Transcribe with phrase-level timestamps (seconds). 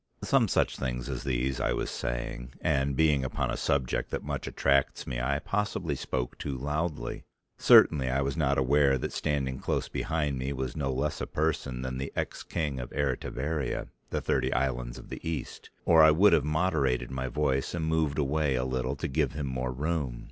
[0.23, 4.47] Some such things as these I was saying, and being upon a subject that much
[4.47, 7.23] attracts me I possibly spoke too loudly,
[7.59, 11.83] certainly I was not aware that standing close behind me was no less a person
[11.83, 16.33] than the ex King of Eritivaria, the thirty islands of the East, or I would
[16.33, 20.19] have moderated my voice and moved away a little to give him more room.